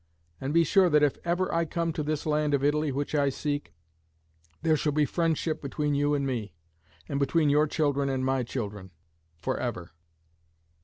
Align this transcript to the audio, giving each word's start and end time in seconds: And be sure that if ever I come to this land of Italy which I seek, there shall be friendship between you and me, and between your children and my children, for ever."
And 0.41 0.51
be 0.51 0.63
sure 0.63 0.89
that 0.89 1.03
if 1.03 1.19
ever 1.23 1.53
I 1.53 1.63
come 1.63 1.93
to 1.93 2.01
this 2.01 2.25
land 2.25 2.55
of 2.55 2.63
Italy 2.63 2.91
which 2.91 3.13
I 3.13 3.29
seek, 3.29 3.71
there 4.63 4.75
shall 4.75 4.93
be 4.93 5.05
friendship 5.05 5.61
between 5.61 5.93
you 5.93 6.15
and 6.15 6.25
me, 6.25 6.55
and 7.07 7.19
between 7.19 7.51
your 7.51 7.67
children 7.67 8.09
and 8.09 8.25
my 8.25 8.41
children, 8.41 8.89
for 9.37 9.59
ever." 9.59 9.91